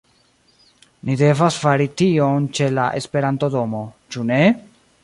[1.09, 3.85] Ni devas fari tion ĉe la Esperanto-domo,
[4.17, 4.43] ĉu ne?